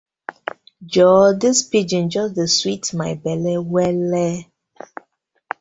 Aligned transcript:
Joor 0.93 1.35
dis 1.41 1.59
pidgin 1.69 2.05
just 2.15 2.31
dey 2.37 2.49
sweet 2.57 2.85
my 2.99 3.11
belle 3.23 3.53
wella. 3.73 4.27